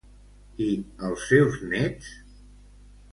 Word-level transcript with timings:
I 0.67 0.69
els 1.09 1.25
seus 1.33 1.59
nets? 1.73 2.09